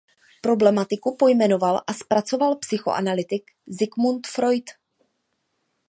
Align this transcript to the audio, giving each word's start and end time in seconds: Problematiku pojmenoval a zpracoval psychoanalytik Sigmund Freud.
Problematiku 0.41 1.15
pojmenoval 1.17 1.81
a 1.87 1.93
zpracoval 1.93 2.55
psychoanalytik 2.55 3.43
Sigmund 3.77 4.27
Freud. 4.27 4.65